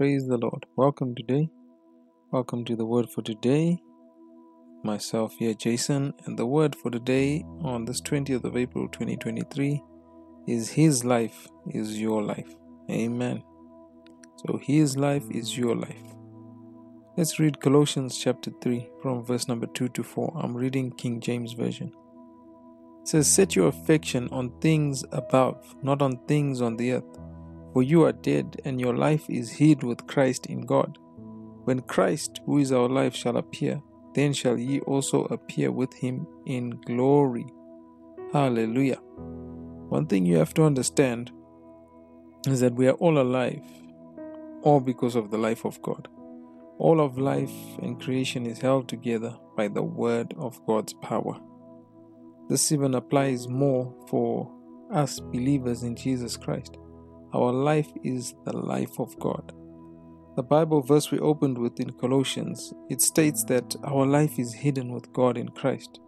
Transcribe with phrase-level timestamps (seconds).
[0.00, 0.64] Praise the Lord.
[0.76, 1.50] Welcome today.
[2.30, 3.82] Welcome to the word for today.
[4.82, 9.82] Myself here, Jason, and the word for today on this 20th of April 2023
[10.48, 12.48] is His life is your life.
[12.90, 13.42] Amen.
[14.36, 16.16] So, His life is your life.
[17.18, 20.32] Let's read Colossians chapter 3 from verse number 2 to 4.
[20.42, 21.92] I'm reading King James Version.
[23.02, 27.19] It says, Set your affection on things above, not on things on the earth.
[27.72, 30.98] For you are dead, and your life is hid with Christ in God.
[31.64, 33.80] When Christ, who is our life, shall appear,
[34.14, 37.46] then shall ye also appear with him in glory.
[38.32, 38.98] Hallelujah.
[39.88, 41.30] One thing you have to understand
[42.46, 43.64] is that we are all alive,
[44.62, 46.08] all because of the life of God.
[46.78, 47.52] All of life
[47.82, 51.38] and creation is held together by the word of God's power.
[52.48, 54.50] This even applies more for
[54.90, 56.78] us believers in Jesus Christ.
[57.32, 59.52] Our life is the life of God.
[60.36, 64.92] The Bible verse we opened with in Colossians, it states that our life is hidden
[64.92, 66.00] with God in Christ.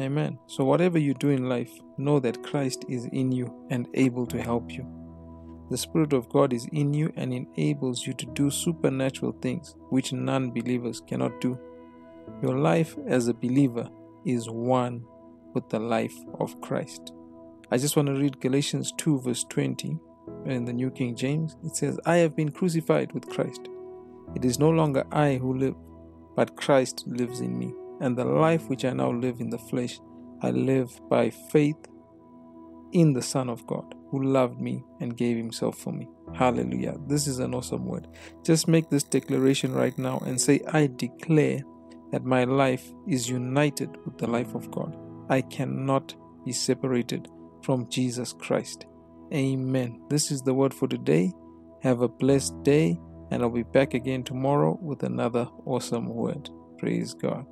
[0.00, 0.38] Amen.
[0.46, 4.40] So, whatever you do in life, know that Christ is in you and able to
[4.40, 4.86] help you.
[5.70, 10.12] The Spirit of God is in you and enables you to do supernatural things which
[10.14, 11.58] non believers cannot do.
[12.42, 13.90] Your life as a believer
[14.24, 15.04] is one
[15.52, 17.12] with the life of Christ.
[17.70, 19.98] I just want to read Galatians 2, verse 20
[20.46, 23.68] in the New King James, it says, I have been crucified with Christ.
[24.34, 25.74] It is no longer I who live,
[26.36, 27.74] but Christ lives in me.
[28.00, 30.00] And the life which I now live in the flesh,
[30.42, 31.76] I live by faith
[32.92, 36.08] in the Son of God, who loved me and gave himself for me.
[36.34, 36.96] Hallelujah.
[37.06, 38.08] This is an awesome word.
[38.44, 41.60] Just make this declaration right now and say, I declare
[42.10, 44.96] that my life is united with the life of God.
[45.28, 46.14] I cannot
[46.44, 47.28] be separated
[47.62, 48.86] from Jesus Christ.
[49.32, 50.00] Amen.
[50.08, 51.32] This is the word for today.
[51.82, 52.98] Have a blessed day,
[53.30, 56.50] and I'll be back again tomorrow with another awesome word.
[56.78, 57.46] Praise God.